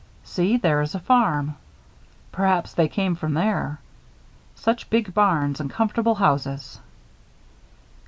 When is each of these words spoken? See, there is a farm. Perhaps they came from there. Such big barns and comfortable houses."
See, 0.23 0.57
there 0.57 0.81
is 0.81 0.95
a 0.95 0.99
farm. 0.99 1.57
Perhaps 2.31 2.73
they 2.73 2.87
came 2.87 3.13
from 3.13 3.35
there. 3.35 3.79
Such 4.55 4.89
big 4.89 5.13
barns 5.13 5.59
and 5.59 5.69
comfortable 5.69 6.15
houses." 6.15 6.79